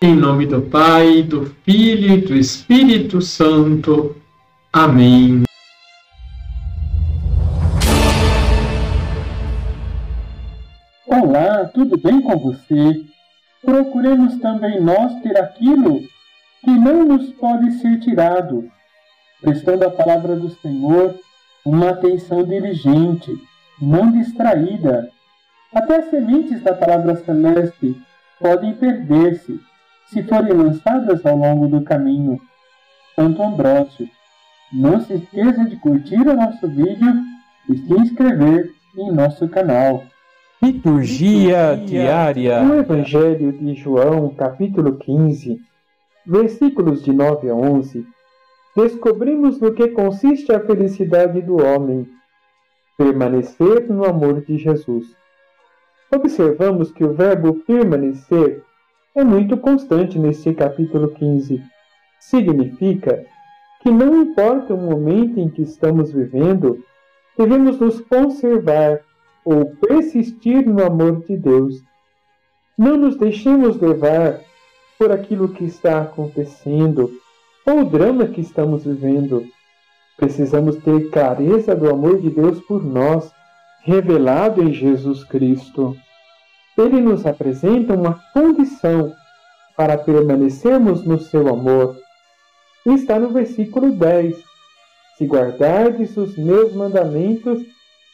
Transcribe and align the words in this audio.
Em 0.00 0.14
nome 0.14 0.46
do 0.46 0.62
Pai, 0.62 1.24
do 1.24 1.46
Filho 1.64 2.14
e 2.14 2.20
do 2.20 2.36
Espírito 2.36 3.20
Santo. 3.20 4.14
Amém. 4.72 5.42
Olá, 11.04 11.64
tudo 11.74 11.98
bem 11.98 12.20
com 12.20 12.38
você? 12.38 13.04
Procuremos 13.60 14.38
também 14.38 14.80
nós 14.80 15.20
ter 15.20 15.36
aquilo 15.36 16.00
que 16.64 16.70
não 16.70 17.04
nos 17.04 17.32
pode 17.32 17.72
ser 17.80 17.98
tirado, 17.98 18.70
prestando 19.40 19.84
à 19.84 19.90
palavra 19.90 20.36
do 20.36 20.48
Senhor 20.48 21.18
uma 21.64 21.90
atenção 21.90 22.44
diligente, 22.44 23.36
não 23.82 24.12
distraída. 24.12 25.10
Até 25.74 25.96
as 25.96 26.10
sementes 26.10 26.62
da 26.62 26.72
palavra 26.72 27.16
celeste 27.16 28.00
podem 28.38 28.74
perder-se 28.74 29.58
se 30.10 30.22
forem 30.22 30.52
lançadas 30.52 31.24
ao 31.24 31.36
longo 31.36 31.68
do 31.68 31.82
caminho. 31.82 32.40
Santo 33.14 33.42
Ambrósio. 33.42 34.08
Não 34.72 35.00
se 35.00 35.14
esqueça 35.14 35.64
de 35.64 35.76
curtir 35.76 36.20
o 36.20 36.36
nosso 36.36 36.68
vídeo 36.68 37.14
e 37.68 37.76
se 37.76 37.92
inscrever 37.92 38.70
em 38.96 39.12
nosso 39.12 39.48
canal. 39.48 40.04
Liturgia, 40.62 41.80
diária. 41.84 42.62
No 42.62 42.78
Evangelho 42.78 43.52
de 43.52 43.74
João, 43.74 44.30
capítulo 44.30 44.96
15, 44.96 45.60
versículos 46.26 47.02
de 47.02 47.12
9 47.12 47.48
a 47.48 47.54
11, 47.54 48.06
descobrimos 48.76 49.60
no 49.60 49.72
que 49.72 49.88
consiste 49.88 50.52
a 50.52 50.60
felicidade 50.60 51.40
do 51.40 51.62
homem: 51.62 52.08
permanecer 52.96 53.88
no 53.88 54.04
amor 54.04 54.40
de 54.40 54.58
Jesus. 54.58 55.06
Observamos 56.12 56.90
que 56.90 57.04
o 57.04 57.12
verbo 57.12 57.54
permanecer 57.66 58.62
é 59.18 59.24
muito 59.24 59.56
constante 59.56 60.16
neste 60.16 60.54
capítulo 60.54 61.08
15. 61.08 61.60
Significa 62.20 63.26
que 63.82 63.90
não 63.90 64.22
importa 64.22 64.74
o 64.74 64.76
momento 64.76 65.40
em 65.40 65.48
que 65.48 65.62
estamos 65.62 66.12
vivendo, 66.12 66.84
devemos 67.36 67.80
nos 67.80 68.00
conservar 68.00 69.00
ou 69.44 69.66
persistir 69.76 70.64
no 70.68 70.84
amor 70.84 71.24
de 71.26 71.36
Deus. 71.36 71.82
Não 72.76 72.96
nos 72.96 73.16
deixemos 73.16 73.80
levar 73.80 74.40
por 74.96 75.10
aquilo 75.10 75.48
que 75.48 75.64
está 75.64 76.02
acontecendo 76.02 77.10
ou 77.66 77.80
o 77.80 77.84
drama 77.84 78.26
que 78.26 78.40
estamos 78.40 78.84
vivendo. 78.84 79.46
Precisamos 80.16 80.76
ter 80.76 81.10
clareza 81.10 81.74
do 81.74 81.90
amor 81.90 82.20
de 82.20 82.30
Deus 82.30 82.60
por 82.60 82.84
nós, 82.84 83.32
revelado 83.84 84.62
em 84.62 84.72
Jesus 84.72 85.24
Cristo 85.24 85.96
ele 86.78 87.00
nos 87.00 87.26
apresenta 87.26 87.94
uma 87.94 88.22
condição 88.32 89.12
para 89.76 89.98
permanecermos 89.98 91.04
no 91.04 91.18
seu 91.18 91.48
amor. 91.48 91.96
Está 92.86 93.18
no 93.18 93.30
versículo 93.30 93.90
10. 93.90 94.36
Se 95.16 95.26
guardardes 95.26 96.16
os 96.16 96.38
meus 96.38 96.72
mandamentos, 96.72 97.60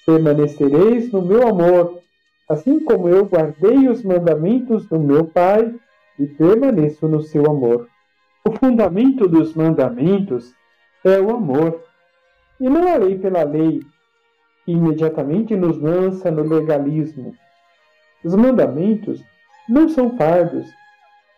permanecereis 0.07 1.13
no 1.13 1.21
meu 1.21 1.47
amor, 1.47 2.01
assim 2.49 2.81
como 2.81 3.09
eu 3.09 3.27
guardei 3.27 3.89
os 3.89 4.03
mandamentos 4.03 4.87
do 4.87 4.99
meu 4.99 5.27
Pai 5.27 5.75
e 6.19 6.27
permaneço 6.27 7.07
no 7.07 7.21
seu 7.21 7.45
amor. 7.47 7.87
O 8.47 8.53
fundamento 8.53 9.29
dos 9.29 9.55
mandamentos 9.55 10.55
é 11.05 11.21
o 11.21 11.31
amor, 11.31 11.83
e 12.59 12.69
não 12.69 12.89
a 12.89 12.97
lei 12.97 13.19
pela 13.19 13.43
lei, 13.43 13.81
que 14.65 14.73
imediatamente 14.73 15.55
nos 15.55 15.79
lança 15.79 16.31
no 16.31 16.43
legalismo 16.43 17.35
os 18.25 18.35
mandamentos 18.35 19.23
não 19.69 19.89
são 19.89 20.17
fardos, 20.17 20.67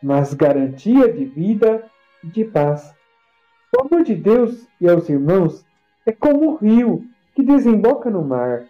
mas 0.01 0.33
garantia 0.33 1.12
de 1.12 1.25
vida 1.25 1.84
e 2.23 2.28
de 2.28 2.45
paz. 2.45 2.95
O 3.77 3.83
amor 3.83 4.05
de 4.05 4.15
Deus 4.15 4.67
e 4.81 4.89
aos 4.89 5.09
irmãos 5.09 5.67
é 6.06 6.12
como 6.12 6.53
o 6.53 6.56
rio 6.56 7.05
que 7.34 7.43
desemboca 7.43 8.09
no 8.09 8.22
mar. 8.22 8.65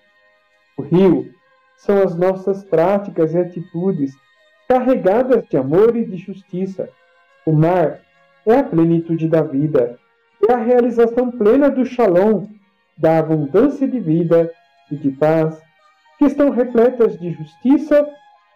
O 0.78 0.82
rio 0.82 1.30
são 1.76 2.02
as 2.02 2.16
nossas 2.16 2.64
práticas 2.64 3.34
e 3.34 3.38
atitudes 3.38 4.14
carregadas 4.66 5.46
de 5.46 5.56
amor 5.56 5.94
e 5.94 6.04
de 6.04 6.16
justiça. 6.16 6.88
O 7.44 7.52
mar 7.52 8.00
é 8.46 8.58
a 8.58 8.64
plenitude 8.64 9.28
da 9.28 9.42
vida, 9.42 9.98
é 10.48 10.52
a 10.52 10.58
realização 10.58 11.30
plena 11.30 11.70
do 11.70 11.84
shalom, 11.84 12.46
da 12.96 13.18
abundância 13.18 13.86
de 13.86 14.00
vida 14.00 14.50
e 14.90 14.96
de 14.96 15.10
paz 15.10 15.65
que 16.18 16.24
estão 16.24 16.50
repletas 16.50 17.18
de 17.18 17.32
justiça 17.32 18.08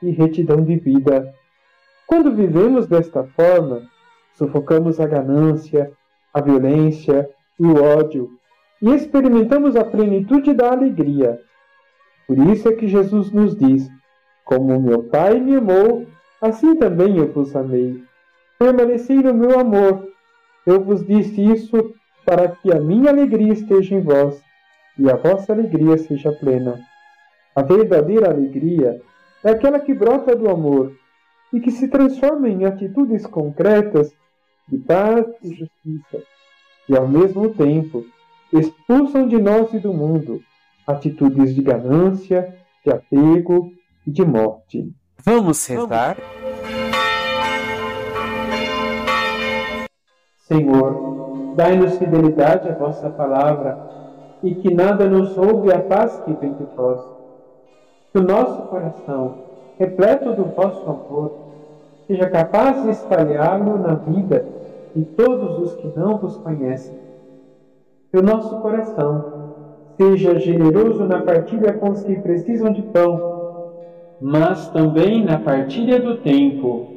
e 0.03 0.10
retidão 0.10 0.65
de 0.65 0.76
vida. 0.76 1.32
Quando 2.06 2.34
vivemos 2.34 2.87
desta 2.87 3.25
forma, 3.25 3.82
sufocamos 4.32 4.98
a 4.98 5.06
ganância, 5.06 5.93
a 6.32 6.41
violência 6.41 7.28
e 7.59 7.65
o 7.65 7.82
ódio 7.82 8.31
e 8.82 8.94
experimentamos 8.94 9.76
a 9.76 9.84
plenitude 9.84 10.54
da 10.54 10.72
alegria. 10.72 11.38
Por 12.26 12.38
isso 12.38 12.69
é 12.69 12.72
que 12.72 12.88
Jesus 12.88 13.31
nos 13.31 13.56
diz: 13.56 13.88
Como 14.44 14.81
meu 14.81 15.03
Pai 15.04 15.38
me 15.38 15.56
amou, 15.56 16.06
assim 16.41 16.75
também 16.77 17.19
eu 17.19 17.31
vos 17.32 17.54
amei. 17.54 18.03
Permanecei 18.59 19.16
no 19.16 19.34
meu 19.34 19.59
amor. 19.59 20.09
Eu 20.66 20.82
vos 20.82 21.04
disse 21.06 21.42
isso 21.42 21.94
para 22.25 22.48
que 22.48 22.72
a 22.72 22.81
minha 22.81 23.10
alegria 23.10 23.53
esteja 23.53 23.94
em 23.94 24.00
vós 24.00 24.42
e 24.98 25.10
a 25.10 25.16
vossa 25.16 25.53
alegria 25.53 25.97
seja 25.98 26.32
plena. 26.32 26.78
A 27.60 27.62
verdadeira 27.62 28.31
alegria 28.31 29.03
é 29.44 29.50
aquela 29.50 29.78
que 29.78 29.93
brota 29.93 30.34
do 30.34 30.48
amor 30.48 30.97
e 31.53 31.60
que 31.60 31.71
se 31.71 31.88
transforma 31.88 32.48
em 32.48 32.65
atitudes 32.65 33.26
concretas 33.26 34.10
de 34.66 34.78
paz 34.78 35.26
e 35.43 35.48
justiça, 35.48 36.25
e 36.88 36.97
ao 36.97 37.06
mesmo 37.06 37.50
tempo 37.50 38.03
expulsam 38.50 39.28
de 39.28 39.37
nós 39.37 39.75
e 39.75 39.78
do 39.78 39.93
mundo 39.93 40.41
atitudes 40.87 41.54
de 41.54 41.60
ganância, 41.60 42.56
de 42.82 42.91
apego 42.91 43.71
e 44.06 44.10
de 44.10 44.25
morte. 44.25 44.91
Vamos 45.22 45.59
sentar. 45.59 46.16
Senhor, 50.48 51.54
dai-nos 51.56 51.98
fidelidade 51.98 52.71
à 52.71 52.75
vossa 52.75 53.10
palavra 53.10 53.78
e 54.42 54.54
que 54.54 54.72
nada 54.72 55.06
nos 55.06 55.37
roube 55.37 55.71
a 55.71 55.78
paz 55.78 56.19
que 56.25 56.32
vem 56.32 56.54
de 56.54 56.65
vós 56.75 57.20
que 58.12 58.19
o 58.19 58.22
nosso 58.22 58.62
coração, 58.62 59.34
repleto 59.78 60.32
do 60.32 60.44
vosso 60.44 60.82
amor, 60.88 61.32
seja 62.06 62.28
capaz 62.28 62.82
de 62.82 62.91
espalhá-lo 62.91 63.78
na 63.78 63.94
vida 63.94 64.44
de 64.94 65.04
todos 65.04 65.59
os 65.59 65.75
que 65.76 65.98
não 65.98 66.19
vos 66.19 66.37
conhecem. 66.38 66.98
Que 68.10 68.19
o 68.19 68.22
nosso 68.22 68.59
coração 68.60 69.41
seja 69.97 70.38
generoso 70.38 71.04
na 71.04 71.22
partilha 71.22 71.72
com 71.75 71.91
os 71.91 72.03
que 72.03 72.16
precisam 72.16 72.72
de 72.72 72.82
pão, 72.82 73.71
mas 74.21 74.69
também 74.71 75.25
na 75.25 75.38
partilha 75.38 76.00
do 76.00 76.16
tempo, 76.16 76.88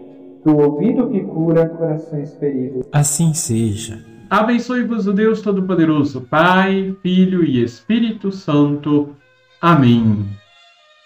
do 0.44 0.58
ouvido 0.58 1.10
que 1.10 1.22
cura 1.22 1.70
corações 1.70 2.34
feridos. 2.36 2.88
Assim 2.92 3.34
seja. 3.34 4.00
Abençoe-vos 4.30 5.06
o 5.06 5.14
Deus 5.14 5.42
Todo-Poderoso, 5.42 6.22
Pai, 6.22 6.96
Filho 7.04 7.44
e 7.44 7.64
Espírito 7.64 8.32
Santo. 8.32 9.10
Amém. 9.62 10.26